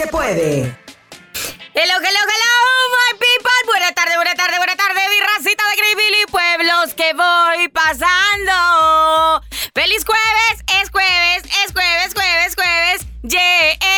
se 0.00 0.06
puede. 0.06 0.62
Hello, 1.74 1.94
hello, 1.98 2.22
hello, 2.32 2.54
my 2.96 3.18
people. 3.18 3.60
Buena 3.66 3.92
tarde, 3.92 4.16
buena 4.16 4.34
tarde, 4.34 4.56
buena 4.56 4.74
tarde, 4.74 5.00
mi 5.10 5.16
de 5.18 5.76
Greenville 5.76 6.22
y 6.22 6.26
pueblos 6.30 6.94
que 6.94 7.12
voy 7.12 7.68
pasando. 7.68 9.42
¡Feliz 9.74 10.04
jueves! 10.06 10.64
Es 10.80 10.90
jueves, 10.90 11.42
es 11.66 11.72
jueves, 11.72 12.14
jueves, 12.14 12.54
jueves. 12.54 13.06
Yeah, 13.24 13.89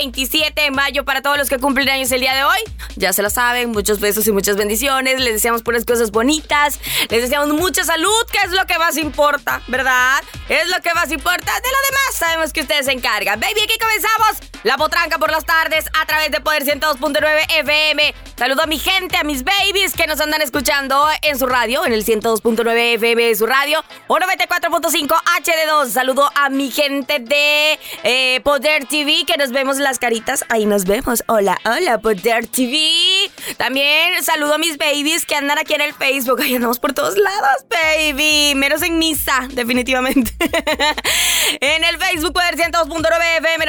27 0.00 0.62
de 0.62 0.70
mayo 0.70 1.04
para 1.04 1.20
todos 1.20 1.36
los 1.36 1.50
que 1.50 1.58
cumplen 1.58 1.86
años 1.90 2.10
el 2.10 2.22
día 2.22 2.34
de 2.34 2.42
hoy. 2.42 2.58
Ya 2.96 3.12
se 3.12 3.22
lo 3.22 3.28
saben, 3.28 3.70
muchos 3.70 4.00
besos 4.00 4.26
y 4.26 4.32
muchas 4.32 4.56
bendiciones. 4.56 5.20
Les 5.20 5.34
deseamos 5.34 5.62
puras 5.62 5.84
cosas 5.84 6.10
bonitas. 6.10 6.78
Les 7.10 7.20
deseamos 7.20 7.50
mucha 7.50 7.84
salud, 7.84 8.26
que 8.32 8.38
es 8.46 8.52
lo 8.52 8.64
que 8.66 8.78
más 8.78 8.96
importa, 8.96 9.60
¿verdad? 9.68 10.22
Es 10.48 10.66
lo 10.68 10.80
que 10.80 10.94
más 10.94 11.12
importa. 11.12 11.52
De 11.52 11.68
lo 11.68 11.78
demás 11.88 12.14
sabemos 12.18 12.52
que 12.54 12.62
ustedes 12.62 12.86
se 12.86 12.92
encargan. 12.92 13.38
Baby, 13.40 13.60
aquí 13.62 13.76
comenzamos. 13.78 14.49
La 14.62 14.76
potranca 14.76 15.18
por 15.18 15.30
las 15.30 15.46
tardes 15.46 15.86
a 15.98 16.04
través 16.04 16.30
de 16.30 16.40
Poder 16.42 16.64
102.9 16.64 17.60
FM. 17.60 18.14
Saludo 18.36 18.62
a 18.62 18.66
mi 18.66 18.78
gente, 18.78 19.16
a 19.16 19.24
mis 19.24 19.42
babies 19.42 19.94
que 19.94 20.06
nos 20.06 20.20
andan 20.20 20.42
escuchando 20.42 21.06
en 21.22 21.38
su 21.38 21.46
radio, 21.46 21.86
en 21.86 21.94
el 21.94 22.04
102.9 22.04 22.94
FM 22.96 23.22
de 23.22 23.34
su 23.36 23.46
radio, 23.46 23.82
o 24.06 24.18
94.5 24.18 25.08
HD2. 25.08 25.88
Saludo 25.88 26.30
a 26.34 26.50
mi 26.50 26.70
gente 26.70 27.20
de 27.20 27.78
eh, 28.04 28.40
Poder 28.42 28.84
TV, 28.84 29.24
que 29.26 29.38
nos 29.38 29.50
vemos 29.50 29.78
las 29.78 29.98
caritas. 29.98 30.44
Ahí 30.50 30.66
nos 30.66 30.84
vemos. 30.84 31.24
Hola, 31.26 31.58
hola, 31.64 31.96
Poder 31.98 32.46
TV. 32.46 33.30
También 33.56 34.22
saludo 34.22 34.54
a 34.54 34.58
mis 34.58 34.76
babies 34.76 35.24
que 35.24 35.36
andan 35.36 35.58
aquí 35.58 35.72
en 35.72 35.80
el 35.80 35.94
Facebook. 35.94 36.42
Ahí 36.42 36.54
andamos 36.56 36.78
por 36.78 36.92
todos 36.92 37.16
lados, 37.16 37.64
baby. 37.70 38.54
Menos 38.56 38.82
en 38.82 38.98
misa, 38.98 39.48
definitivamente. 39.52 40.32
en 41.60 41.82
el 41.82 41.96
Facebook 41.96 42.34
Poder 42.34 42.56
102.9 42.56 43.38
FM 43.38 43.59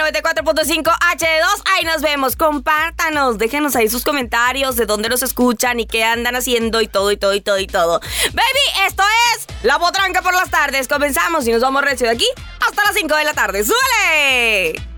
94.5 0.43 0.83
H2. 0.83 1.61
Ahí 1.75 1.85
nos 1.85 2.01
vemos. 2.01 2.35
Compártanos. 2.35 3.37
Déjenos 3.37 3.75
ahí 3.75 3.89
sus 3.89 4.03
comentarios 4.03 4.75
de 4.75 4.85
dónde 4.85 5.09
nos 5.09 5.21
escuchan 5.23 5.79
y 5.79 5.85
qué 5.85 6.03
andan 6.03 6.35
haciendo 6.35 6.81
y 6.81 6.87
todo 6.87 7.11
y 7.11 7.17
todo 7.17 7.33
y 7.33 7.41
todo 7.41 7.59
y 7.59 7.67
todo. 7.67 7.99
Baby, 8.33 8.87
esto 8.87 9.03
es 9.35 9.47
La 9.63 9.79
Potranca 9.79 10.21
por 10.21 10.33
las 10.33 10.49
tardes. 10.49 10.87
Comenzamos 10.87 11.47
y 11.47 11.51
nos 11.51 11.61
vamos 11.61 11.83
recio 11.83 12.07
de 12.07 12.13
aquí 12.13 12.27
hasta 12.59 12.83
las 12.83 12.95
5 12.95 13.15
de 13.15 13.23
la 13.23 13.33
tarde. 13.33 13.63
¡Súbele! 13.63 14.90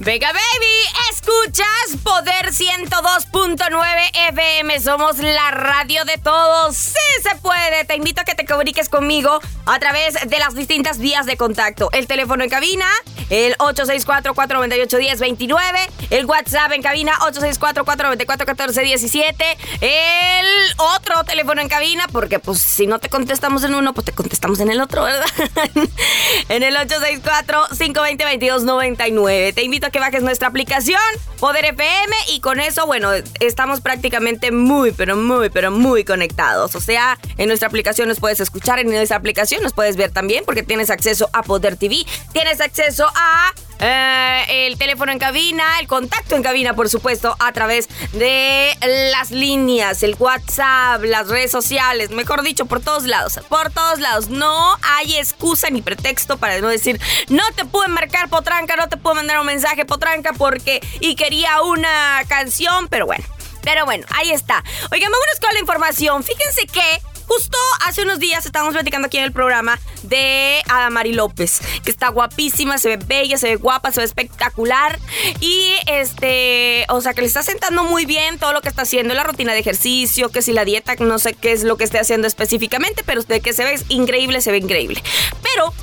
Venga, 0.00 0.28
baby, 0.28 1.10
escuchas 1.10 1.66
Poder 2.04 2.52
102.9 2.52 3.78
FM. 4.28 4.80
Somos 4.80 5.18
la 5.18 5.50
radio 5.50 6.04
de 6.04 6.18
todos. 6.18 6.76
Sí 6.76 6.94
se 7.22 7.34
puede. 7.38 7.84
Te 7.84 7.96
invito 7.96 8.20
a 8.20 8.24
que 8.24 8.36
te 8.36 8.46
comuniques 8.46 8.88
conmigo 8.88 9.40
a 9.66 9.78
través 9.80 10.14
de 10.24 10.38
las 10.38 10.54
distintas 10.54 10.98
vías 10.98 11.26
de 11.26 11.36
contacto. 11.36 11.90
El 11.92 12.06
teléfono 12.06 12.44
en 12.44 12.50
cabina, 12.50 12.86
el 13.30 13.56
864-498-1029. 13.58 15.88
El 16.10 16.26
WhatsApp 16.26 16.72
en 16.72 16.82
cabina, 16.82 17.12
864-494-1417. 17.20 19.56
El 19.80 20.46
otro 20.78 21.22
teléfono 21.24 21.60
en 21.60 21.68
cabina, 21.68 22.06
porque 22.12 22.38
pues 22.38 22.60
si 22.60 22.86
no 22.86 22.98
te 22.98 23.08
contestamos 23.08 23.64
en 23.64 23.74
uno, 23.74 23.92
pues 23.92 24.04
te 24.04 24.12
contestamos 24.12 24.60
en 24.60 24.70
el 24.70 24.80
otro, 24.80 25.02
¿verdad? 25.04 25.26
en 26.48 26.62
el 26.62 26.76
864-520-2299. 26.76 29.54
Te 29.54 29.62
invito 29.62 29.88
a 29.88 29.90
que 29.90 30.00
bajes 30.00 30.22
nuestra 30.22 30.48
aplicación, 30.48 31.00
Poder 31.40 31.66
FM, 31.66 32.16
y 32.32 32.40
con 32.40 32.60
eso, 32.60 32.86
bueno, 32.86 33.10
estamos 33.40 33.80
prácticamente 33.80 34.52
muy, 34.52 34.92
pero 34.92 35.16
muy, 35.16 35.50
pero 35.50 35.70
muy 35.70 36.04
conectados. 36.04 36.74
O 36.74 36.80
sea, 36.80 37.18
en 37.36 37.48
nuestra 37.48 37.68
aplicación 37.68 38.08
nos 38.08 38.20
puedes 38.20 38.40
escuchar, 38.40 38.78
en 38.78 38.88
nuestra 38.88 39.16
aplicación 39.16 39.62
nos 39.62 39.72
puedes 39.72 39.96
ver 39.96 40.10
también, 40.10 40.44
porque 40.44 40.62
tienes 40.62 40.90
acceso 40.90 41.30
a 41.32 41.42
Poder 41.42 41.76
TV, 41.76 42.04
tienes 42.32 42.60
acceso 42.60 43.06
a 43.18 43.52
eh, 43.80 44.66
el 44.66 44.78
teléfono 44.78 45.12
en 45.12 45.18
cabina, 45.18 45.78
el 45.80 45.86
contacto 45.86 46.34
en 46.34 46.42
cabina, 46.42 46.74
por 46.74 46.88
supuesto, 46.88 47.36
a 47.38 47.52
través 47.52 47.88
de 48.12 48.76
las 49.12 49.30
líneas, 49.30 50.02
el 50.02 50.16
WhatsApp, 50.18 51.02
las 51.04 51.28
redes 51.28 51.50
sociales, 51.50 52.10
mejor 52.10 52.42
dicho, 52.42 52.66
por 52.66 52.80
todos 52.80 53.04
lados, 53.04 53.38
por 53.48 53.70
todos 53.70 54.00
lados. 54.00 54.28
No 54.28 54.76
hay 54.82 55.16
excusa 55.16 55.70
ni 55.70 55.82
pretexto 55.82 56.38
para 56.38 56.60
no 56.60 56.68
decir, 56.68 57.00
no 57.28 57.44
te 57.54 57.64
puedo 57.64 57.88
marcar 57.88 58.28
potranca, 58.28 58.76
no 58.76 58.88
te 58.88 58.96
puedo 58.96 59.14
mandar 59.16 59.38
un 59.38 59.46
mensaje 59.46 59.84
potranca 59.84 60.32
porque 60.32 60.80
y 61.00 61.14
quería 61.14 61.62
una 61.62 62.22
canción, 62.28 62.88
pero 62.88 63.06
bueno. 63.06 63.24
Pero 63.62 63.84
bueno, 63.84 64.06
ahí 64.16 64.30
está. 64.30 64.64
Oigan, 64.92 65.10
vámonos 65.12 65.40
con 65.40 65.52
la 65.52 65.60
información. 65.60 66.22
Fíjense 66.22 66.66
que 66.66 67.02
Justo 67.28 67.58
hace 67.86 68.02
unos 68.02 68.18
días 68.18 68.46
estábamos 68.46 68.72
platicando 68.72 69.06
aquí 69.06 69.18
en 69.18 69.24
el 69.24 69.32
programa 69.32 69.78
de 70.02 70.62
Adamari 70.66 71.12
López, 71.12 71.60
que 71.84 71.90
está 71.90 72.08
guapísima, 72.08 72.78
se 72.78 72.96
ve 72.96 72.96
bella, 72.96 73.36
se 73.36 73.48
ve 73.48 73.56
guapa, 73.56 73.92
se 73.92 74.00
ve 74.00 74.06
espectacular. 74.06 74.98
Y 75.40 75.74
este, 75.86 76.86
o 76.88 77.02
sea, 77.02 77.12
que 77.12 77.20
le 77.20 77.26
está 77.26 77.42
sentando 77.42 77.84
muy 77.84 78.06
bien 78.06 78.38
todo 78.38 78.54
lo 78.54 78.62
que 78.62 78.70
está 78.70 78.82
haciendo, 78.82 79.12
la 79.12 79.24
rutina 79.24 79.52
de 79.52 79.58
ejercicio, 79.58 80.30
que 80.30 80.40
si 80.40 80.52
la 80.54 80.64
dieta, 80.64 80.94
no 81.00 81.18
sé 81.18 81.34
qué 81.34 81.52
es 81.52 81.64
lo 81.64 81.76
que 81.76 81.84
esté 81.84 81.98
haciendo 81.98 82.26
específicamente, 82.26 83.02
pero 83.04 83.22
de 83.22 83.40
que 83.40 83.52
se 83.52 83.62
ve 83.62 83.78
increíble, 83.90 84.40
se 84.40 84.50
ve 84.50 84.58
increíble. 84.58 85.02
Pero 85.42 85.74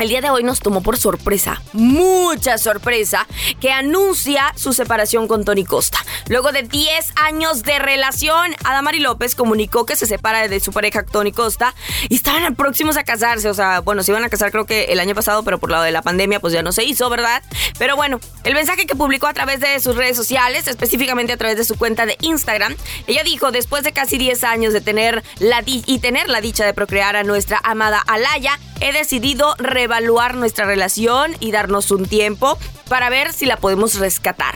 el 0.00 0.08
día 0.08 0.22
de 0.22 0.30
hoy 0.30 0.42
nos 0.42 0.60
tomó 0.60 0.82
por 0.82 0.96
sorpresa, 0.96 1.62
mucha 1.74 2.56
sorpresa, 2.56 3.26
que 3.60 3.70
anuncia 3.70 4.52
su 4.56 4.72
separación 4.72 5.28
con 5.28 5.44
Tony 5.44 5.64
Costa. 5.64 5.98
Luego 6.28 6.52
de 6.52 6.62
10 6.62 7.12
años 7.16 7.62
de 7.62 7.78
relación, 7.78 8.56
Adamari 8.64 9.00
López 9.00 9.34
comunicó 9.34 9.84
que 9.84 9.96
se 9.96 10.06
separa 10.06 10.48
de 10.48 10.58
su 10.60 10.72
pareja 10.72 11.04
Tony 11.04 11.32
Costa 11.32 11.74
y 12.08 12.14
estaban 12.14 12.54
próximos 12.56 12.96
a 12.96 13.04
casarse. 13.04 13.50
O 13.50 13.54
sea, 13.54 13.80
bueno, 13.80 14.02
se 14.02 14.12
iban 14.12 14.24
a 14.24 14.30
casar 14.30 14.50
creo 14.50 14.64
que 14.64 14.84
el 14.84 15.00
año 15.00 15.14
pasado, 15.14 15.42
pero 15.42 15.58
por 15.58 15.70
lado 15.70 15.84
de 15.84 15.90
la 15.90 16.00
pandemia 16.00 16.40
pues 16.40 16.54
ya 16.54 16.62
no 16.62 16.72
se 16.72 16.84
hizo, 16.84 17.10
¿verdad? 17.10 17.42
Pero 17.78 17.94
bueno, 17.94 18.20
el 18.44 18.54
mensaje 18.54 18.86
que 18.86 18.96
publicó 18.96 19.26
a 19.26 19.34
través 19.34 19.60
de 19.60 19.78
sus 19.80 19.96
redes 19.96 20.16
sociales, 20.16 20.66
específicamente 20.66 21.34
a 21.34 21.36
través 21.36 21.58
de 21.58 21.64
su 21.64 21.76
cuenta 21.76 22.06
de 22.06 22.16
Instagram, 22.22 22.74
ella 23.06 23.22
dijo, 23.22 23.50
después 23.50 23.84
de 23.84 23.92
casi 23.92 24.16
10 24.16 24.44
años 24.44 24.72
de 24.72 24.80
tener 24.80 25.22
la 25.38 25.62
y 25.66 25.98
tener 25.98 26.28
la 26.28 26.40
dicha 26.40 26.64
de 26.64 26.72
procrear 26.72 27.16
a 27.16 27.22
nuestra 27.22 27.60
amada 27.62 28.02
Alaya, 28.06 28.58
he 28.80 28.92
decidido 28.92 29.54
reevaluar 29.90 30.36
nuestra 30.36 30.66
relación 30.66 31.36
y 31.40 31.50
darnos 31.50 31.90
un 31.90 32.06
tiempo 32.06 32.56
para 32.88 33.10
ver 33.10 33.32
si 33.32 33.46
la 33.46 33.56
podemos 33.56 33.98
rescatar. 33.98 34.54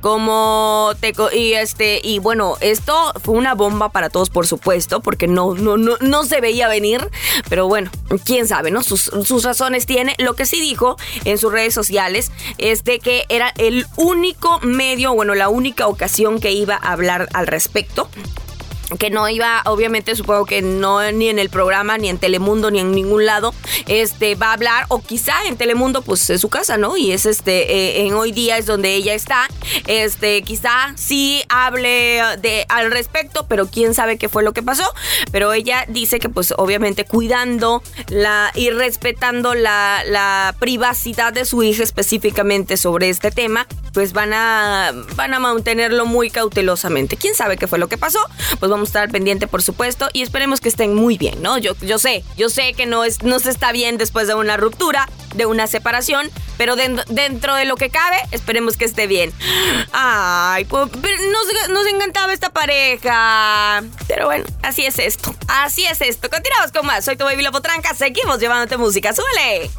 Como 0.00 0.92
te 1.00 1.12
y 1.32 1.54
este 1.54 2.00
y 2.02 2.18
bueno, 2.20 2.56
esto 2.60 3.12
fue 3.22 3.34
una 3.34 3.54
bomba 3.54 3.90
para 3.90 4.10
todos 4.10 4.30
por 4.30 4.46
supuesto, 4.46 5.00
porque 5.00 5.26
no 5.26 5.54
no 5.54 5.76
no 5.76 5.96
no 6.00 6.24
se 6.24 6.40
veía 6.40 6.68
venir, 6.68 7.10
pero 7.48 7.66
bueno, 7.66 7.90
quién 8.24 8.46
sabe, 8.46 8.70
¿no? 8.70 8.82
Sus, 8.82 9.10
sus 9.24 9.44
razones 9.44 9.86
tiene. 9.86 10.14
Lo 10.18 10.34
que 10.34 10.46
sí 10.46 10.60
dijo 10.60 10.96
en 11.24 11.38
sus 11.38 11.52
redes 11.52 11.74
sociales 11.74 12.30
es 12.58 12.84
de 12.84 13.00
que 13.00 13.24
era 13.28 13.52
el 13.58 13.86
único 13.96 14.60
medio, 14.60 15.14
bueno, 15.14 15.34
la 15.34 15.48
única 15.48 15.88
ocasión 15.88 16.40
que 16.40 16.52
iba 16.52 16.76
a 16.76 16.92
hablar 16.92 17.28
al 17.32 17.46
respecto 17.46 18.08
que 18.98 19.10
no 19.10 19.28
iba, 19.28 19.62
obviamente 19.66 20.14
supongo 20.14 20.46
que 20.46 20.62
no 20.62 21.10
ni 21.12 21.28
en 21.28 21.38
el 21.38 21.50
programa, 21.50 21.98
ni 21.98 22.08
en 22.08 22.18
Telemundo, 22.18 22.70
ni 22.70 22.80
en 22.80 22.92
ningún 22.92 23.26
lado, 23.26 23.52
este 23.86 24.34
va 24.34 24.50
a 24.50 24.52
hablar, 24.52 24.86
o 24.88 25.00
quizá 25.02 25.34
en 25.46 25.56
Telemundo, 25.56 26.02
pues 26.02 26.28
es 26.30 26.40
su 26.40 26.48
casa, 26.48 26.76
¿no? 26.76 26.96
Y 26.96 27.12
es 27.12 27.26
este, 27.26 27.72
eh, 27.72 28.06
en 28.06 28.14
hoy 28.14 28.32
día 28.32 28.58
es 28.58 28.66
donde 28.66 28.94
ella 28.94 29.14
está, 29.14 29.48
este, 29.86 30.42
quizá 30.42 30.92
sí 30.96 31.42
hable 31.48 32.22
de 32.40 32.64
al 32.68 32.90
respecto, 32.90 33.46
pero 33.48 33.66
quién 33.66 33.94
sabe 33.94 34.18
qué 34.18 34.28
fue 34.28 34.42
lo 34.42 34.52
que 34.52 34.62
pasó, 34.62 34.88
pero 35.32 35.52
ella 35.52 35.84
dice 35.88 36.20
que 36.20 36.28
pues 36.28 36.54
obviamente 36.56 37.04
cuidando 37.04 37.82
la 38.08 38.52
y 38.54 38.70
respetando 38.70 39.54
la, 39.54 40.02
la 40.06 40.54
privacidad 40.58 41.32
de 41.32 41.44
su 41.44 41.62
hija 41.62 41.82
específicamente 41.82 42.76
sobre 42.76 43.08
este 43.08 43.30
tema, 43.30 43.66
pues 43.96 44.12
van 44.12 44.34
a, 44.34 44.92
van 45.14 45.32
a 45.32 45.38
mantenerlo 45.38 46.04
muy 46.04 46.28
cautelosamente. 46.28 47.16
¿Quién 47.16 47.34
sabe 47.34 47.56
qué 47.56 47.66
fue 47.66 47.78
lo 47.78 47.88
que 47.88 47.96
pasó? 47.96 48.18
Pues 48.58 48.70
vamos 48.70 48.88
a 48.88 48.90
estar 48.90 49.10
pendiente, 49.10 49.46
por 49.46 49.62
supuesto, 49.62 50.10
y 50.12 50.20
esperemos 50.20 50.60
que 50.60 50.68
estén 50.68 50.94
muy 50.94 51.16
bien, 51.16 51.40
¿no? 51.40 51.56
Yo, 51.56 51.74
yo 51.80 51.98
sé, 51.98 52.22
yo 52.36 52.50
sé 52.50 52.74
que 52.74 52.84
no, 52.84 53.04
es, 53.04 53.22
no 53.22 53.38
se 53.38 53.48
está 53.48 53.72
bien 53.72 53.96
después 53.96 54.28
de 54.28 54.34
una 54.34 54.58
ruptura, 54.58 55.08
de 55.34 55.46
una 55.46 55.66
separación, 55.66 56.30
pero 56.58 56.76
dentro 56.76 57.54
de 57.54 57.64
lo 57.64 57.76
que 57.76 57.88
cabe, 57.88 58.18
esperemos 58.32 58.76
que 58.76 58.84
esté 58.84 59.06
bien. 59.06 59.32
Ay, 59.92 60.66
pues, 60.66 60.90
nos, 60.92 61.70
nos 61.70 61.86
encantaba 61.86 62.34
esta 62.34 62.50
pareja. 62.50 63.82
Pero 64.08 64.26
bueno, 64.26 64.44
así 64.62 64.84
es 64.84 64.98
esto. 64.98 65.34
Así 65.48 65.86
es 65.86 66.02
esto. 66.02 66.28
Continuamos 66.28 66.70
con 66.70 66.84
más. 66.84 67.02
Soy 67.02 67.16
tu 67.16 67.24
baby 67.24 67.42
Lopotranca. 67.42 67.94
Seguimos 67.94 68.40
llevándote 68.40 68.76
música. 68.76 69.14
¡Súbele! 69.14 69.70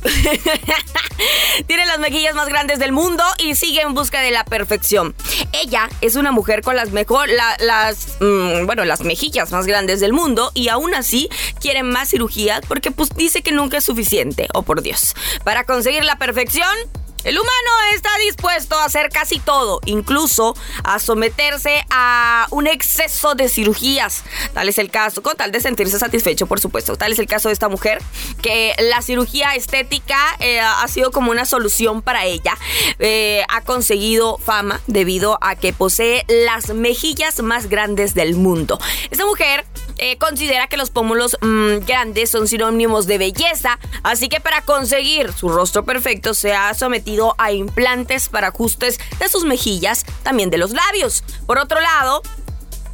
Tiene 1.66 1.86
las 1.86 1.98
mejillas 1.98 2.34
más 2.34 2.48
grandes 2.48 2.78
del 2.78 2.92
mundo 2.92 3.22
y 3.38 3.54
sigue 3.54 3.80
en 3.80 3.94
busca 3.94 4.20
de 4.20 4.30
la 4.30 4.44
perfección. 4.44 5.14
Ella 5.52 5.88
es 6.00 6.16
una 6.16 6.32
mujer 6.32 6.62
con 6.62 6.76
las 6.76 6.90
mejor, 6.90 7.28
las, 7.28 8.16
mm, 8.20 8.66
bueno, 8.66 8.84
las 8.84 9.00
mejillas 9.00 9.50
más 9.52 9.66
grandes 9.66 10.00
del 10.00 10.12
mundo 10.12 10.50
y 10.54 10.68
aún 10.68 10.94
así 10.94 11.28
quiere 11.60 11.82
más 11.82 12.10
cirugías 12.10 12.60
porque 12.66 12.90
pues 12.90 13.10
dice 13.16 13.42
que 13.42 13.52
nunca 13.52 13.78
es 13.78 13.84
suficiente. 13.84 14.48
Oh 14.54 14.62
por 14.62 14.82
Dios. 14.82 15.14
Para 15.44 15.64
conseguir 15.64 16.04
la 16.04 16.16
perfección, 16.16 16.76
el 17.24 17.38
humano 17.38 17.70
está 17.94 18.10
dispuesto 18.18 18.76
a 18.76 18.84
hacer 18.84 19.10
casi 19.10 19.38
todo, 19.38 19.80
incluso 19.84 20.56
a 20.84 20.98
someterse 20.98 21.84
a 21.90 22.46
un 22.50 22.66
exceso 22.66 23.34
de 23.34 23.48
cirugías. 23.48 24.24
Tal 24.54 24.68
es 24.68 24.78
el 24.78 24.90
caso, 24.90 25.22
con 25.22 25.36
tal 25.36 25.52
de 25.52 25.60
sentirse 25.60 25.98
satisfecho, 25.98 26.46
por 26.46 26.60
supuesto. 26.60 26.96
Tal 26.96 27.12
es 27.12 27.18
el 27.18 27.26
caso 27.26 27.48
de 27.48 27.52
esta 27.54 27.68
mujer, 27.68 28.02
que 28.42 28.74
la 28.78 29.02
cirugía 29.02 29.54
estética 29.54 30.36
eh, 30.40 30.60
ha 30.60 30.86
sido 30.88 31.10
como 31.10 31.30
una 31.30 31.44
solución 31.44 32.02
para 32.02 32.24
ella. 32.24 32.56
Eh, 32.98 33.44
ha 33.48 33.62
conseguido 33.62 34.38
fama 34.38 34.80
debido 34.86 35.38
a 35.40 35.56
que 35.56 35.72
posee 35.72 36.24
las 36.28 36.68
mejillas 36.68 37.42
más 37.42 37.68
grandes 37.68 38.14
del 38.14 38.36
mundo. 38.36 38.78
Esta 39.10 39.26
mujer 39.26 39.64
eh, 39.98 40.18
considera 40.18 40.66
que 40.66 40.76
los 40.76 40.90
pómulos 40.90 41.36
mm, 41.40 41.86
grandes 41.86 42.30
son 42.30 42.48
sinónimos 42.48 43.06
de 43.06 43.18
belleza, 43.18 43.78
así 44.02 44.28
que 44.28 44.40
para 44.40 44.62
conseguir 44.62 45.32
su 45.32 45.48
rostro 45.48 45.84
perfecto 45.84 46.34
se 46.34 46.54
ha 46.54 46.74
sometido 46.74 47.34
a 47.38 47.52
implantes 47.52 48.28
para 48.28 48.48
ajustes 48.48 48.98
de 49.18 49.28
sus 49.28 49.44
mejillas, 49.44 50.04
también 50.22 50.50
de 50.50 50.58
los 50.58 50.72
labios. 50.72 51.24
Por 51.46 51.58
otro 51.58 51.80
lado, 51.80 52.22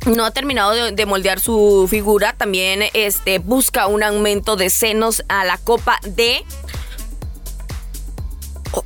no 0.06 0.24
ha 0.24 0.30
terminado 0.30 0.72
de, 0.72 1.06
moldear 1.06 1.40
su 1.40 1.86
figura, 1.88 2.32
también 2.32 2.84
este, 2.92 3.38
busca 3.38 3.86
un 3.86 4.02
aumento 4.02 4.56
de 4.56 4.70
senos 4.70 5.24
a 5.28 5.44
la 5.44 5.58
copa 5.58 5.98
de... 6.04 6.44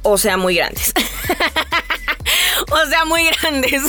o 0.03 0.19
sea, 0.19 0.37
muy 0.37 0.57
grandes. 0.57 0.93
o 2.71 2.87
sea, 2.89 3.05
muy 3.05 3.29
grandes. 3.31 3.83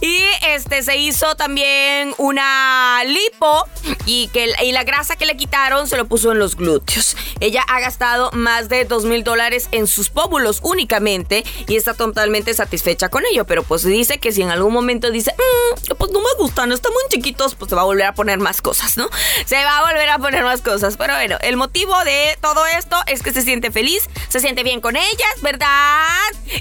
Y 0.00 0.20
este 0.46 0.82
se 0.82 0.96
hizo 0.96 1.34
también 1.36 2.14
una 2.18 3.02
lipo 3.04 3.66
y 4.06 4.28
que 4.28 4.54
y 4.62 4.72
la 4.72 4.84
grasa 4.84 5.16
que 5.16 5.26
le 5.26 5.36
quitaron 5.36 5.88
se 5.88 5.96
lo 5.96 6.06
puso 6.06 6.32
en 6.32 6.38
los 6.38 6.56
glúteos. 6.56 7.16
Ella 7.40 7.62
ha 7.68 7.80
gastado 7.80 8.30
más 8.32 8.68
de 8.68 8.84
dos 8.84 9.04
mil 9.04 9.24
dólares 9.24 9.68
en 9.72 9.86
sus 9.86 10.10
pómulos 10.10 10.60
únicamente 10.62 11.44
y 11.66 11.76
está 11.76 11.94
totalmente 11.94 12.54
satisfecha 12.54 13.08
con 13.08 13.24
ello. 13.26 13.44
Pero 13.44 13.62
pues 13.62 13.82
dice 13.84 14.18
que 14.18 14.32
si 14.32 14.42
en 14.42 14.50
algún 14.50 14.72
momento 14.72 15.10
dice, 15.10 15.32
mm, 15.32 15.94
pues 15.96 16.10
no 16.10 16.20
me 16.20 16.34
gustan, 16.38 16.72
están 16.72 16.92
muy 16.92 17.02
chiquitos, 17.08 17.54
pues 17.54 17.68
se 17.68 17.74
va 17.74 17.82
a 17.82 17.86
volver 17.86 18.06
a 18.06 18.14
poner 18.14 18.38
más 18.38 18.60
cosas, 18.60 18.96
¿no? 18.96 19.08
Se 19.46 19.56
va 19.56 19.78
a 19.78 19.82
volver 19.82 20.08
a 20.10 20.18
poner 20.18 20.44
más 20.44 20.62
cosas. 20.62 20.96
Pero 20.96 21.14
bueno, 21.14 21.38
el 21.42 21.56
motivo 21.56 21.96
de 22.04 22.36
todo 22.40 22.64
esto 22.66 22.96
es 23.06 23.22
que 23.22 23.32
se 23.32 23.42
siente 23.42 23.70
feliz, 23.70 24.08
se 24.28 24.40
siente 24.40 24.62
bien 24.62 24.80
con 24.80 24.96
ellas, 24.96 25.42
¿verdad? 25.42 26.08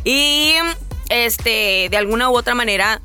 Y 0.04 0.56
este, 1.14 1.88
de 1.90 1.98
alguna 1.98 2.30
u 2.30 2.36
otra 2.36 2.56
manera 2.56 3.02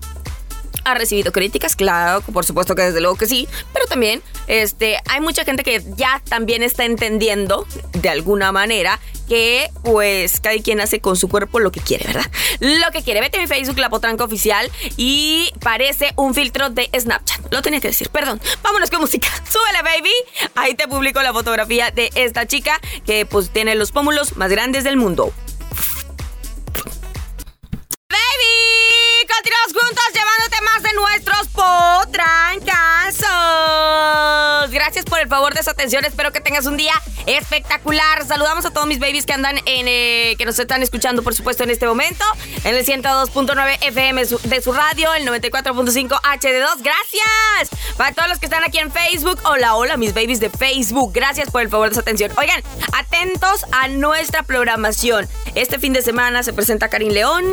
ha 0.84 0.94
recibido 0.94 1.32
críticas, 1.32 1.76
claro, 1.76 2.22
por 2.22 2.44
supuesto 2.44 2.74
que 2.74 2.82
desde 2.82 3.00
luego 3.00 3.16
que 3.16 3.26
sí, 3.26 3.46
pero 3.72 3.86
también 3.86 4.22
este, 4.46 4.98
hay 5.06 5.20
mucha 5.20 5.44
gente 5.44 5.62
que 5.62 5.82
ya 5.96 6.22
también 6.28 6.62
está 6.62 6.84
entendiendo 6.84 7.66
de 7.92 8.08
alguna 8.08 8.52
manera 8.52 8.98
que 9.28 9.70
pues 9.84 10.40
cada 10.40 10.56
quien 10.56 10.80
hace 10.80 11.00
con 11.00 11.16
su 11.16 11.28
cuerpo 11.28 11.60
lo 11.60 11.70
que 11.70 11.80
quiere, 11.80 12.06
¿verdad? 12.06 12.30
Lo 12.60 12.90
que 12.92 13.02
quiere. 13.02 13.20
Vete 13.20 13.36
a 13.36 13.40
mi 13.42 13.46
Facebook, 13.46 13.78
La 13.78 13.90
Potranca 13.90 14.24
Oficial, 14.24 14.70
y 14.96 15.50
parece 15.60 16.12
un 16.16 16.32
filtro 16.32 16.70
de 16.70 16.88
Snapchat. 16.98 17.52
Lo 17.52 17.60
tenía 17.60 17.80
que 17.80 17.88
decir, 17.88 18.08
perdón. 18.08 18.40
Vámonos 18.62 18.88
con 18.88 19.00
música. 19.00 19.28
Súbele, 19.44 19.82
baby. 19.82 20.12
Ahí 20.54 20.74
te 20.74 20.88
publico 20.88 21.20
la 21.20 21.34
fotografía 21.34 21.90
de 21.90 22.10
esta 22.14 22.46
chica 22.46 22.80
que 23.04 23.26
pues 23.26 23.50
tiene 23.50 23.74
los 23.74 23.92
pómulos 23.92 24.36
más 24.36 24.50
grandes 24.50 24.84
del 24.84 24.96
mundo. 24.96 25.34
Continuamos 29.38 29.72
juntos 29.72 30.04
llevándote 30.14 30.60
más 30.62 30.82
de 30.82 30.92
nuestros 30.94 31.47
el 35.28 35.30
favor 35.30 35.54
de 35.54 35.62
su 35.62 35.68
atención. 35.68 36.06
Espero 36.06 36.32
que 36.32 36.40
tengas 36.40 36.64
un 36.64 36.78
día 36.78 36.94
espectacular. 37.26 38.26
Saludamos 38.26 38.64
a 38.64 38.70
todos 38.70 38.86
mis 38.86 38.98
babies 38.98 39.26
que 39.26 39.34
andan 39.34 39.58
en, 39.66 39.86
eh, 39.86 40.34
que 40.38 40.46
nos 40.46 40.58
están 40.58 40.82
escuchando, 40.82 41.22
por 41.22 41.34
supuesto, 41.34 41.64
en 41.64 41.70
este 41.70 41.86
momento. 41.86 42.24
En 42.64 42.74
el 42.74 42.84
102.9 42.84 43.78
FM 43.82 44.24
de 44.24 44.62
su 44.62 44.72
radio, 44.72 45.12
el 45.14 45.28
94.5 45.28 46.18
HD2. 46.22 46.82
Gracias. 46.82 47.96
Para 47.98 48.12
todos 48.12 48.28
los 48.30 48.38
que 48.38 48.46
están 48.46 48.64
aquí 48.64 48.78
en 48.78 48.90
Facebook. 48.90 49.38
Hola, 49.44 49.74
hola, 49.74 49.98
mis 49.98 50.14
babies 50.14 50.40
de 50.40 50.48
Facebook. 50.48 51.12
Gracias 51.12 51.50
por 51.50 51.60
el 51.60 51.68
favor 51.68 51.90
de 51.90 51.94
su 51.94 52.00
atención. 52.00 52.32
Oigan, 52.38 52.62
atentos 52.92 53.66
a 53.72 53.88
nuestra 53.88 54.44
programación. 54.44 55.28
Este 55.54 55.78
fin 55.78 55.92
de 55.92 56.00
semana 56.00 56.42
se 56.42 56.54
presenta 56.54 56.88
Karim 56.88 57.12
León 57.12 57.44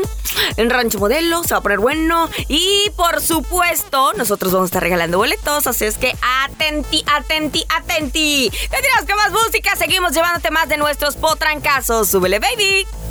en 0.55 0.69
Rancho 0.69 0.99
Modelo. 0.99 1.43
Se 1.43 1.53
va 1.53 1.57
a 1.57 1.61
poner 1.61 1.79
bueno. 1.79 2.29
Y 2.47 2.89
por 2.95 3.21
supuesto, 3.21 4.13
nosotros 4.13 4.53
vamos 4.53 4.67
a 4.67 4.69
estar 4.69 4.83
regalando 4.83 5.17
boletos. 5.17 5.67
Así 5.67 5.83
es 5.83 5.97
que 5.97 6.15
atenti, 6.45 7.03
atenti, 7.07 7.64
atenti. 7.69 8.49
Continuamos 8.69 9.05
con 9.07 9.15
más 9.17 9.31
música. 9.31 9.75
Seguimos 9.75 10.13
llevándote 10.13 10.51
más 10.51 10.67
de 10.69 10.77
nuestros 10.77 11.15
potrancazos. 11.15 12.09
Súbele, 12.09 12.39
baby. 12.39 13.04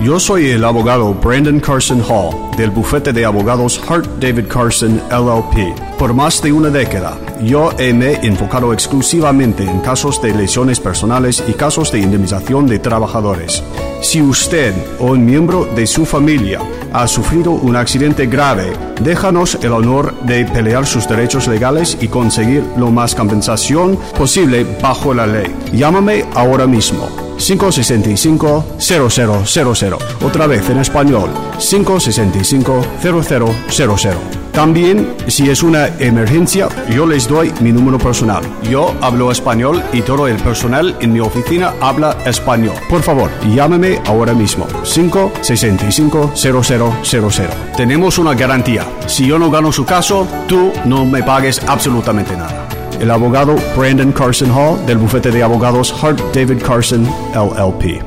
Yo 0.00 0.20
soy 0.20 0.50
el 0.50 0.64
abogado 0.64 1.12
Brandon 1.12 1.58
Carson 1.58 2.00
Hall 2.08 2.32
del 2.56 2.70
bufete 2.70 3.12
de 3.12 3.24
abogados 3.24 3.80
Hart 3.88 4.06
David 4.20 4.46
Carson 4.46 5.02
LLP. 5.10 5.76
Por 5.98 6.14
más 6.14 6.40
de 6.40 6.52
una 6.52 6.70
década, 6.70 7.18
yo 7.42 7.72
me 7.76 8.12
he 8.12 8.26
enfocado 8.26 8.72
exclusivamente 8.72 9.64
en 9.64 9.80
casos 9.80 10.22
de 10.22 10.32
lesiones 10.32 10.78
personales 10.78 11.42
y 11.48 11.52
casos 11.52 11.90
de 11.90 11.98
indemnización 11.98 12.68
de 12.68 12.78
trabajadores. 12.78 13.64
Si 14.00 14.22
usted 14.22 14.72
o 15.00 15.06
un 15.06 15.26
miembro 15.26 15.64
de 15.64 15.84
su 15.84 16.06
familia 16.06 16.60
ha 16.92 17.08
sufrido 17.08 17.50
un 17.50 17.74
accidente 17.74 18.26
grave, 18.26 18.72
déjanos 19.02 19.58
el 19.62 19.72
honor 19.72 20.14
de 20.22 20.44
pelear 20.44 20.86
sus 20.86 21.08
derechos 21.08 21.48
legales 21.48 21.98
y 22.00 22.06
conseguir 22.06 22.62
lo 22.76 22.92
más 22.92 23.16
compensación 23.16 23.98
posible 24.16 24.64
bajo 24.80 25.12
la 25.12 25.26
ley. 25.26 25.52
Llámame 25.72 26.24
ahora 26.36 26.68
mismo 26.68 27.27
565-0000. 27.38 29.98
Otra 30.22 30.46
vez 30.46 30.68
en 30.68 30.76
español, 30.78 31.30
565-0000. 31.58 34.16
También, 34.52 35.14
si 35.28 35.48
es 35.50 35.62
una 35.62 35.86
emergencia, 36.00 36.68
yo 36.90 37.06
les 37.06 37.28
doy 37.28 37.52
mi 37.60 37.70
número 37.70 37.98
personal. 37.98 38.42
Yo 38.68 38.92
hablo 39.00 39.30
español 39.30 39.80
y 39.92 40.02
todo 40.02 40.26
el 40.26 40.34
personal 40.36 40.96
en 41.00 41.12
mi 41.12 41.20
oficina 41.20 41.74
habla 41.80 42.16
español. 42.26 42.74
Por 42.90 43.02
favor, 43.02 43.30
llámeme 43.54 44.00
ahora 44.06 44.34
mismo. 44.34 44.66
565-0000. 44.82 47.76
Tenemos 47.76 48.18
una 48.18 48.34
garantía. 48.34 48.84
Si 49.06 49.28
yo 49.28 49.38
no 49.38 49.48
gano 49.48 49.70
su 49.70 49.84
caso, 49.84 50.26
tú 50.48 50.72
no 50.84 51.04
me 51.04 51.22
pagues 51.22 51.60
absolutamente 51.68 52.36
nada 52.36 52.67
el 53.00 53.10
abogado 53.10 53.56
Brandon 53.76 54.12
Carson 54.12 54.50
Hall 54.50 54.84
del 54.86 54.98
bufete 54.98 55.30
de 55.30 55.42
abogados 55.42 55.94
Hart 56.02 56.20
David 56.34 56.62
Carson 56.62 57.04
LLP. 57.34 58.02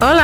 Hola, 0.00 0.23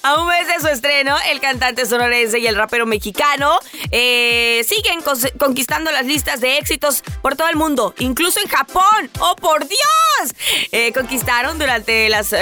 A 0.04 0.20
un 0.20 0.28
mes 0.28 0.48
de 0.48 0.60
su 0.60 0.68
estreno, 0.68 1.16
el 1.30 1.40
cantante 1.40 1.86
sonorense 1.86 2.40
y 2.40 2.48
el 2.48 2.56
rapero 2.56 2.86
mexicano 2.86 3.60
eh, 3.92 4.66
siguen 4.68 5.02
conquistando 5.38 5.92
las 5.92 6.06
listas 6.06 6.42
de 6.42 6.58
éxitos 6.58 7.04
por 7.22 7.36
todo 7.36 7.50
el 7.50 7.56
mundo, 7.56 7.94
incluso 8.00 8.40
en 8.40 8.48
Japón. 8.48 9.10
¡Oh, 9.20 9.36
por 9.36 9.68
Dios! 9.68 10.36
Eh, 10.72 10.94
conquistaron 10.94 11.60
durante 11.60 12.10
las, 12.10 12.34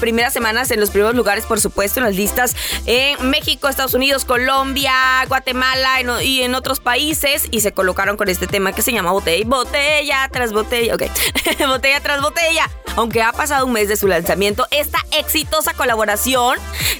primeras 0.00 0.32
semanas 0.32 0.70
en 0.70 0.80
los 0.80 0.90
primeros 0.90 1.14
lugares, 1.14 1.44
por 1.44 1.60
supuesto, 1.60 2.00
en 2.00 2.06
las 2.06 2.14
listas 2.14 2.56
en 2.86 3.30
México, 3.30 3.68
Estados 3.68 3.94
Unidos, 3.94 4.24
Colombia, 4.24 4.92
Guatemala 5.28 6.00
y 6.22 6.42
en 6.42 6.54
otros 6.54 6.80
países 6.80 7.44
y 7.50 7.60
se 7.60 7.72
colocaron 7.72 8.16
con 8.16 8.28
este 8.28 8.46
tema 8.46 8.72
que 8.72 8.82
se 8.82 8.92
llama 8.92 9.12
botella, 9.12 9.44
botella 9.46 10.28
tras 10.32 10.52
botella, 10.52 10.94
ok, 10.94 11.02
botella 11.66 12.00
tras 12.00 12.20
botella. 12.20 12.70
Aunque 12.96 13.22
ha 13.22 13.32
pasado 13.32 13.66
un 13.66 13.72
mes 13.72 13.88
de 13.88 13.96
su 13.96 14.08
lanzamiento, 14.08 14.66
esta 14.70 14.98
exitosa 15.12 15.72
colaboración 15.74 16.07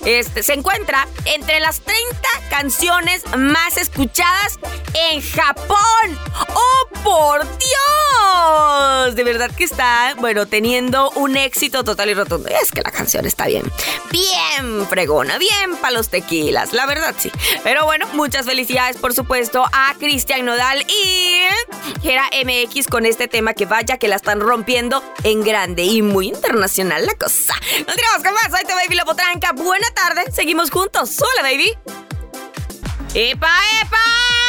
este, 0.05 0.43
se 0.43 0.55
encuentra 0.55 1.07
entre 1.25 1.61
las 1.61 1.81
30 1.81 2.05
canciones 2.51 3.23
más 3.37 3.77
escuchadas 3.77 4.59
en 5.11 5.23
Japón. 5.23 6.19
¡Oh, 6.55 6.89
por 7.03 7.47
Dios! 7.59 9.15
De 9.15 9.25
verdad 9.25 9.51
que 9.51 9.65
está, 9.65 10.15
bueno, 10.19 10.47
teniendo 10.47 11.11
un 11.11 11.37
éxito 11.37 11.85
total 11.85 12.11
y 12.11 12.15
rotundo. 12.15 12.49
Es 12.49 12.71
que 12.71 12.83
la 12.83 12.91
canción 12.91 13.27
está 13.27 13.47
bien, 13.47 13.71
bien 14.11 14.87
fregona, 14.89 15.39
bien 15.39 15.77
para 15.81 15.93
los 15.93 16.09
tequilas, 16.09 16.73
la 16.73 16.87
verdad 16.87 17.15
sí. 17.19 17.31
Pero 17.63 17.85
bueno, 17.85 18.07
muchas 18.15 18.47
felicidades, 18.47 18.97
por 18.97 19.15
supuesto, 19.15 19.65
a 19.73 19.95
Cristian 19.99 20.45
Nodal 20.45 20.85
y 20.89 21.43
Gera 22.03 22.29
MX 22.45 22.87
con 22.87 23.07
este 23.07 23.29
tema 23.29 23.55
que 23.55 23.67
vaya 23.67 23.99
que 23.99 24.09
la 24.09 24.17
están 24.17 24.41
rompiendo 24.41 25.03
en 25.25 25.43
grande 25.43 25.85
y 25.85 26.03
muy 26.03 26.29
internacional 26.29 27.07
la 27.07 27.15
cosa. 27.15 27.55
No 27.87 27.95
tiramos 27.95 28.23
con 28.23 28.35
más, 28.35 28.51
soy 28.51 28.65
tu 28.65 28.75
baby 28.99 29.07
Lopotranca. 29.07 29.53
Buena 29.53 29.89
tarde, 29.91 30.31
seguimos 30.33 30.71
juntos. 30.71 31.17
Hola, 31.21 31.43
baby. 31.43 31.73
¡Epa, 33.15 33.49
epa! 33.83 33.97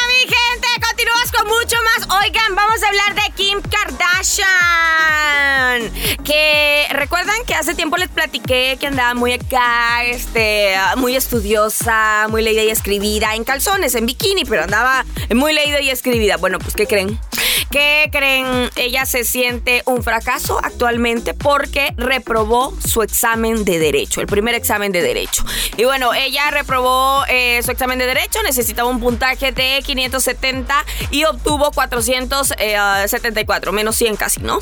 Mi 0.08 0.20
gente, 0.22 0.68
continuamos 0.86 1.32
con 1.32 1.48
mucho 1.48 1.78
más. 1.84 2.08
Oigan, 2.24 2.56
vamos 2.56 2.84
a 2.84 2.88
hablar 2.88 3.16
de 3.16 3.32
Kim 3.36 3.62
Kardashian. 3.62 4.48
Que 6.24 6.88
recuerdan 6.92 7.46
que 7.46 7.56
hace 7.56 7.74
tiempo 7.76 7.98
les 7.98 8.10
platiqué 8.10 8.78
que 8.80 8.88
andaba 8.88 9.14
muy 9.14 9.34
acá, 9.34 10.04
este, 10.06 10.76
muy 10.98 11.16
estudiosa, 11.16 12.28
muy 12.30 12.42
leída 12.42 12.64
y 12.64 12.70
escribida, 12.70 13.36
en 13.36 13.44
calzones, 13.44 13.96
en 13.96 14.06
bikini, 14.06 14.46
pero 14.46 14.64
andaba 14.64 15.06
muy 15.34 15.54
leída 15.54 15.80
y 15.82 15.90
escribida. 15.90 16.38
Bueno, 16.38 16.60
pues, 16.60 16.76
¿qué 16.76 16.86
creen? 16.88 17.20
¿Qué 17.72 18.10
creen? 18.12 18.72
Ella 18.76 19.06
se 19.06 19.24
siente 19.24 19.84
un 19.86 20.02
fracaso 20.02 20.60
actualmente 20.64 21.36
porque 21.36 21.94
reprobó 21.98 22.74
su 22.84 23.04
examen 23.04 23.64
de 23.64 23.78
derecho, 23.78 24.22
el 24.22 24.28
primer 24.28 24.56
examen 24.56 24.92
de 24.92 25.04
derecho. 25.04 25.44
Y 25.78 25.84
bueno, 25.84 26.16
ella 26.16 26.50
reprobó 26.50 27.24
eh, 27.28 27.62
su 27.64 27.70
examen 27.70 28.00
de 28.00 28.08
derecho, 28.08 28.42
necesitaba 28.44 28.90
un 28.90 29.00
puntaje 29.00 29.52
de 29.52 29.84
570 29.86 30.84
y 31.12 31.26
obtuvo 31.26 31.70
474, 31.72 33.72
menos 33.72 33.96
100 33.96 34.16
casi, 34.16 34.42
¿no? 34.42 34.60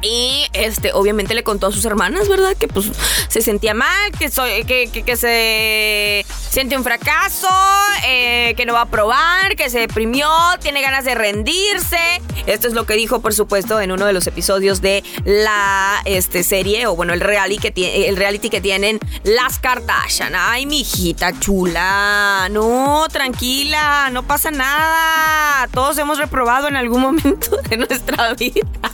Y 0.00 0.46
este, 0.52 0.92
obviamente 0.92 1.34
le 1.34 1.42
contó 1.42 1.66
a 1.66 1.72
sus 1.72 1.84
hermanas, 1.84 2.28
¿verdad? 2.28 2.56
Que 2.56 2.68
pues 2.68 2.90
se 3.28 3.40
sentía 3.40 3.74
mal, 3.74 4.12
que, 4.18 4.30
soy, 4.30 4.64
que, 4.64 4.88
que, 4.90 5.16
se 5.16 6.24
siente 6.50 6.76
un 6.76 6.84
fracaso, 6.84 7.48
eh, 8.06 8.54
que 8.56 8.64
no 8.64 8.74
va 8.74 8.82
a 8.82 8.86
probar, 8.86 9.56
que 9.56 9.68
se 9.70 9.80
deprimió, 9.80 10.28
tiene 10.60 10.82
ganas 10.82 11.04
de 11.04 11.14
rendirse. 11.14 12.22
Esto 12.46 12.68
es 12.68 12.74
lo 12.74 12.86
que 12.86 12.94
dijo, 12.94 13.20
por 13.20 13.34
supuesto, 13.34 13.80
en 13.80 13.90
uno 13.90 14.06
de 14.06 14.12
los 14.12 14.26
episodios 14.26 14.80
de 14.80 15.02
la 15.24 16.00
este, 16.04 16.44
serie, 16.44 16.86
o 16.86 16.94
bueno, 16.94 17.12
el 17.12 17.20
reality, 17.20 17.72
que 17.72 18.08
el 18.08 18.16
reality 18.16 18.50
que 18.50 18.60
tienen 18.60 19.00
las 19.24 19.58
Kardashian. 19.58 20.34
Ay, 20.36 20.64
mi 20.66 20.80
hijita 20.80 21.38
chula. 21.40 22.48
No, 22.50 23.06
tranquila, 23.10 24.10
no 24.10 24.22
pasa 24.22 24.50
nada. 24.50 25.66
Todos 25.72 25.98
hemos 25.98 26.18
reprobado 26.18 26.68
en 26.68 26.76
algún 26.76 27.00
momento 27.02 27.56
de 27.68 27.76
nuestra 27.78 28.34
vida. 28.34 28.92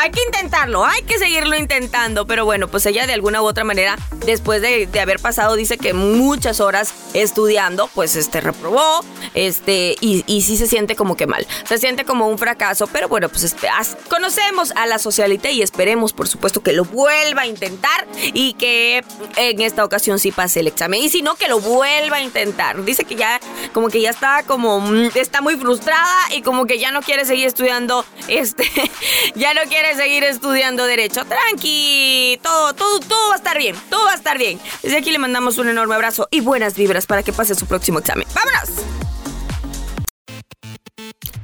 Hay 0.00 0.12
que 0.12 0.22
intentarlo, 0.22 0.82
hay 0.86 1.02
que 1.02 1.18
seguirlo 1.18 1.56
intentando. 1.56 2.26
Pero 2.26 2.46
bueno, 2.46 2.68
pues 2.68 2.86
ella 2.86 3.06
de 3.06 3.12
alguna 3.12 3.42
u 3.42 3.44
otra 3.44 3.64
manera, 3.64 3.98
después 4.24 4.62
de, 4.62 4.88
haber 4.98 5.20
pasado, 5.20 5.56
dice 5.56 5.76
que 5.76 5.92
muchas 5.92 6.60
horas 6.60 6.94
estudiando, 7.12 7.86
pues 7.94 8.16
este 8.16 8.40
reprobó, 8.40 9.04
este, 9.34 9.96
y, 10.00 10.22
sí 10.40 10.56
se 10.56 10.66
siente 10.66 10.96
como 10.96 11.18
que 11.18 11.26
mal. 11.26 11.46
Se 11.68 11.76
siente 11.76 12.06
como 12.06 12.28
un 12.28 12.38
fracaso, 12.38 12.86
pero 12.86 13.08
bueno, 13.08 13.28
pues 13.28 13.44
este, 13.44 13.68
conocemos 14.08 14.72
a 14.74 14.86
la 14.86 14.98
socialité 14.98 15.52
y 15.52 15.60
esperemos, 15.60 16.14
por 16.14 16.28
supuesto, 16.28 16.62
que 16.62 16.72
lo 16.72 16.86
vuelva 16.86 17.42
a 17.42 17.46
intentar 17.46 18.08
y 18.32 18.54
que 18.54 19.04
en 19.36 19.60
esta 19.60 19.84
ocasión 19.84 20.18
sí 20.18 20.32
pase 20.32 20.60
el 20.60 20.66
examen. 20.66 21.02
Y 21.02 21.10
si 21.10 21.20
no, 21.20 21.34
que 21.34 21.46
lo 21.46 21.60
vuelva 21.60 22.16
a 22.16 22.20
intentar. 22.22 22.82
Dice 22.86 23.04
que 23.04 23.16
ya, 23.16 23.38
como 23.74 23.88
que 23.90 24.00
ya 24.00 24.08
está 24.08 24.44
como, 24.46 24.80
mm, 24.80 25.10
está 25.14 25.42
muy 25.42 25.56
frustrada 25.56 26.16
y 26.34 26.40
como 26.40 26.64
que 26.64 26.78
ya 26.78 26.90
no 26.90 27.02
quiere 27.02 27.26
seguir 27.26 27.46
estudiando, 27.46 28.06
este, 28.28 28.64
ya 29.34 29.52
no 29.52 29.60
quiere 29.68 29.89
seguir 29.94 30.24
estudiando 30.24 30.84
Derecho. 30.84 31.24
Tranqui, 31.24 32.38
todo, 32.42 32.74
todo, 32.74 33.00
todo 33.00 33.28
va 33.28 33.34
a 33.34 33.38
estar 33.38 33.58
bien, 33.58 33.76
todo 33.90 34.04
va 34.04 34.12
a 34.12 34.16
estar 34.16 34.38
bien. 34.38 34.60
Desde 34.82 34.98
aquí 34.98 35.10
le 35.10 35.18
mandamos 35.18 35.58
un 35.58 35.68
enorme 35.68 35.94
abrazo 35.94 36.28
y 36.30 36.40
buenas 36.40 36.74
vibras 36.74 37.06
para 37.06 37.22
que 37.22 37.32
pase 37.32 37.54
su 37.54 37.66
próximo 37.66 37.98
examen. 37.98 38.26
¡Vámonos! 38.34 38.70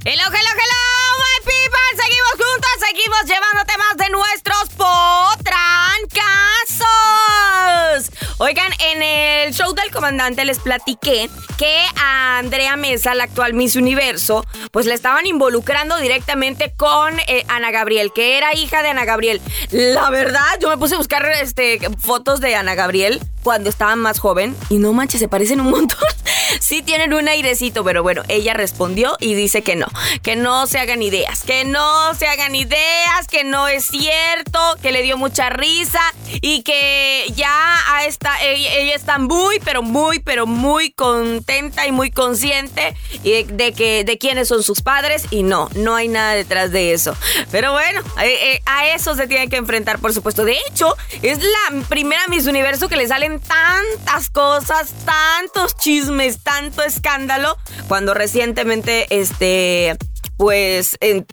Hello, 0.05 0.23
hello, 0.25 0.53
hello, 0.62 0.83
my 1.19 1.38
people. 1.45 1.88
Seguimos 1.97 2.31
juntos, 2.33 2.71
seguimos 2.79 3.25
llevándote 3.25 3.76
más 3.76 3.97
de 3.97 4.11
nuestros 4.11 4.69
potrancazos. 4.71 5.36
Oigan, 8.38 8.71
en 8.93 9.02
el 9.02 9.55
show 9.55 9.73
del 9.73 9.90
comandante 9.90 10.45
les 10.45 10.59
platiqué 10.59 11.31
que 11.57 11.78
a 11.99 12.38
Andrea 12.38 12.76
Mesa, 12.76 13.14
la 13.14 13.25
actual 13.25 13.55
Miss 13.55 13.76
Universo, 13.76 14.45
pues 14.73 14.85
le 14.85 14.93
estaban 14.93 15.25
involucrando 15.25 15.97
directamente 15.97 16.75
con 16.76 17.19
eh, 17.28 17.47
Ana 17.49 17.71
Gabriel, 17.71 18.12
que 18.14 18.37
era 18.37 18.55
hija 18.55 18.83
de 18.83 18.90
Ana 18.90 19.07
Gabriel. 19.07 19.40
La 19.71 20.11
verdad, 20.11 20.45
yo 20.61 20.69
me 20.69 20.76
puse 20.76 20.97
a 20.97 20.99
buscar 20.99 21.26
este, 21.40 21.81
fotos 21.99 22.40
de 22.40 22.55
Ana 22.57 22.75
Gabriel 22.75 23.23
cuando 23.47 23.71
estaban 23.71 24.00
más 24.00 24.19
joven 24.19 24.57
y 24.71 24.79
no 24.79 24.93
manches, 24.93 25.21
se 25.21 25.29
parecen 25.29 25.61
un 25.61 25.71
montón. 25.71 26.00
sí 26.61 26.83
tienen 26.83 27.15
un 27.15 27.29
airecito, 27.29 27.85
pero 27.85 28.03
bueno, 28.03 28.25
ella 28.26 28.55
respondió 28.55 29.17
y 29.21 29.35
dice 29.35 29.62
que 29.62 29.76
no, 29.76 29.87
que 30.21 30.35
no 30.35 30.67
se 30.67 30.81
hagan 30.81 31.00
ideas, 31.00 31.45
que 31.45 31.65
no 31.65 32.12
se 32.15 32.26
hagan 32.26 32.57
ideas, 32.57 33.29
que 33.31 33.45
no 33.45 33.69
es 33.69 33.85
cierto, 33.85 34.59
que 34.83 34.91
le 34.91 35.03
dio 35.03 35.17
mucha 35.17 35.49
risa 35.49 36.00
y 36.41 36.62
que 36.62 37.25
ya 37.37 37.95
a 37.95 38.07
esta, 38.07 38.33
ella, 38.43 38.97
está 38.97 39.19
muy, 39.19 39.61
pero 39.61 39.81
muy, 39.81 40.19
pero 40.19 40.47
muy 40.47 40.91
contenta 40.91 41.87
y 41.87 41.93
muy 41.93 42.11
consciente 42.11 42.97
de, 43.23 43.73
que 43.73 44.03
de 44.03 44.19
quiénes 44.19 44.49
son 44.49 44.65
sus 44.65 44.83
padres 44.83 45.26
y 45.31 45.45
no, 45.45 45.71
no 45.76 45.95
hay 45.95 46.09
nada 46.09 46.35
detrás 46.35 46.73
de 46.73 46.95
eso. 46.95 47.17
Pero 47.53 47.71
bueno, 47.71 48.00
eh, 48.21 48.55
eh, 48.55 48.62
a 48.67 48.88
eso 48.88 49.15
se 49.15 49.29
tiene 49.29 49.49
que 49.49 49.57
enfrentar, 49.57 50.00
por 50.00 50.12
supuesto. 50.12 50.45
De 50.45 50.57
hecho, 50.69 50.97
es 51.23 51.38
la 51.38 51.87
primera 51.88 52.23
Miss 52.26 52.47
Universo 52.49 52.88
que 52.88 52.97
le 52.97 53.07
salen 53.07 53.36
tantas 53.40 54.31
cosas, 54.31 54.93
tantos 55.05 55.76
chismes, 55.76 56.43
tanto 56.43 56.83
escándalo, 56.83 57.57
cuando 57.88 58.14
recientemente, 58.14 59.07
este, 59.11 59.97
pues, 60.37 60.97
eh, 61.00 61.25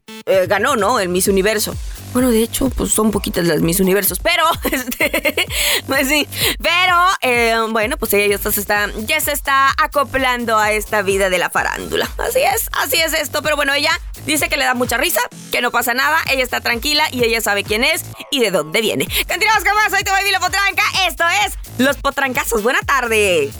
ganó, 0.47 0.75
¿no? 0.75 0.99
El 0.99 1.09
Miss 1.09 1.27
Universo. 1.27 1.75
Bueno, 2.13 2.29
de 2.29 2.43
hecho, 2.43 2.69
pues 2.69 2.91
son 2.91 3.09
poquitas 3.09 3.43
las 3.45 3.61
mis 3.61 3.79
universos, 3.79 4.19
pero, 4.19 4.43
este, 4.71 5.47
pues 5.87 6.07
sí, 6.07 6.27
pero, 6.61 6.95
eh, 7.21 7.55
bueno, 7.71 7.97
pues 7.97 8.13
ella 8.13 8.37
ya 8.37 8.51
se, 8.51 8.59
está, 8.59 8.87
ya 9.07 9.19
se 9.19 9.31
está 9.31 9.73
acoplando 9.81 10.59
a 10.59 10.71
esta 10.71 11.01
vida 11.01 11.31
de 11.31 11.39
la 11.39 11.49
farándula. 11.49 12.07
Así 12.19 12.39
es, 12.39 12.69
así 12.73 12.97
es 12.97 13.13
esto, 13.13 13.41
pero 13.41 13.55
bueno, 13.55 13.73
ella 13.73 13.99
dice 14.27 14.47
que 14.47 14.57
le 14.57 14.65
da 14.65 14.75
mucha 14.75 14.97
risa, 14.97 15.21
que 15.51 15.61
no 15.61 15.71
pasa 15.71 15.95
nada, 15.95 16.19
ella 16.29 16.43
está 16.43 16.61
tranquila 16.61 17.07
y 17.11 17.23
ella 17.23 17.41
sabe 17.41 17.63
quién 17.63 17.83
es 17.83 18.03
y 18.29 18.41
de 18.41 18.51
dónde 18.51 18.79
viene. 18.81 19.07
Continuamos 19.27 19.63
con 19.63 19.75
más, 19.75 19.91
a 19.91 20.31
la 20.31 20.39
potranca, 20.39 20.83
esto 21.07 21.23
es 21.45 21.62
Los 21.77 21.97
Potrancazos, 21.97 22.61
buena 22.63 22.79
tarde. 22.81 23.51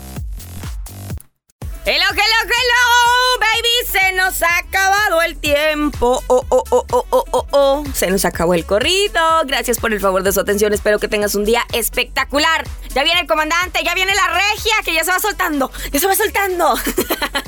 Hello, 1.86 2.06
hello, 2.12 2.40
hello, 2.44 3.40
baby. 3.40 3.90
Se 3.90 4.12
nos 4.14 4.42
ha 4.42 4.56
acabado 4.58 5.20
el 5.20 5.36
tiempo. 5.36 6.22
Oh, 6.28 6.44
oh, 6.48 6.64
oh, 6.70 6.86
oh, 6.90 7.06
oh, 7.10 7.24
oh, 7.30 7.46
oh. 7.50 7.84
Se 7.92 8.10
nos 8.10 8.24
acabó 8.24 8.54
el 8.54 8.64
corrido. 8.64 9.20
Gracias 9.46 9.78
por 9.78 9.92
el 9.92 10.00
favor 10.00 10.22
de 10.22 10.32
su 10.32 10.40
atención. 10.40 10.72
Espero 10.72 10.98
que 10.98 11.08
tengas 11.08 11.34
un 11.34 11.44
día 11.44 11.66
espectacular. 11.72 12.64
Ya 12.94 13.02
viene 13.02 13.20
el 13.20 13.26
comandante, 13.26 13.80
ya 13.84 13.94
viene 13.94 14.14
la 14.14 14.28
regia, 14.28 14.74
que 14.84 14.94
ya 14.94 15.04
se 15.04 15.10
va 15.10 15.18
soltando. 15.18 15.70
Ya 15.92 16.00
se 16.00 16.06
va 16.06 16.14
soltando. 16.14 16.74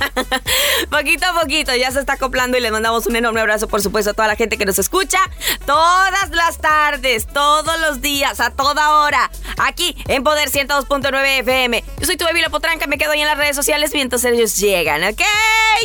poquito 0.91 1.27
a 1.27 1.41
poquito, 1.41 1.75
ya 1.75 1.91
se 1.91 2.01
está 2.01 2.15
acoplando 2.15 2.57
y 2.59 2.61
les 2.61 2.73
mandamos 2.73 3.07
un 3.07 3.17
enorme 3.17 3.41
abrazo, 3.41 3.69
por 3.69 3.81
supuesto, 3.81 4.11
a 4.11 4.15
toda 4.15 4.29
la 4.29 4.37
gente 4.37 4.59
que 4.59 4.65
nos 4.65 4.79
escucha 4.79 5.19
todas 5.65 6.31
las 6.31 6.59
tardes, 6.59 7.27
todos 7.27 7.81
los 7.81 8.01
días, 8.01 8.41
a 8.41 8.51
toda 8.51 9.01
hora, 9.01 9.31
aquí 9.59 9.97
en 10.09 10.23
Poder 10.23 10.51
102.9 10.51 11.41
FM. 11.41 11.85
Yo 11.99 12.07
soy 12.07 12.17
tu 12.17 12.25
baby 12.25 12.43
Potranca, 12.51 12.87
me 12.87 12.99
quedo 12.99 13.13
ahí 13.13 13.21
en 13.21 13.27
las 13.27 13.39
redes 13.39 13.57
sociales 13.57 13.91
mientras 13.93 14.25
ellos 14.25 14.57
llegan, 14.57 15.03
¿ok? 15.05 15.23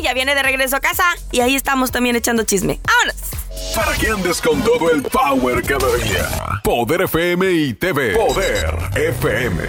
Ya 0.03 0.13
viene 0.13 0.35
de 0.35 0.43
regreso 0.43 0.75
a 0.75 0.79
casa 0.79 1.05
y 1.31 1.41
ahí 1.41 1.55
estamos 1.55 1.91
también 1.91 2.15
echando 2.15 2.43
chisme. 2.43 2.79
¡Vámonos! 2.85 3.40
Para 3.75 3.93
que 3.97 4.07
andes 4.09 4.41
con 4.41 4.61
todo 4.61 4.91
el 4.91 5.01
power 5.03 5.63
cada 5.63 5.95
día. 5.97 6.61
Poder 6.63 7.01
FM 7.01 7.51
y 7.51 7.73
TV. 7.73 8.13
Poder 8.13 8.75
FM 8.95 9.63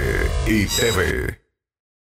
y 0.46 0.66
TV. 0.66 1.41